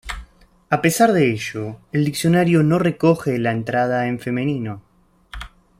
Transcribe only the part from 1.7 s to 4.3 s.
el diccionario no recoge la entrada en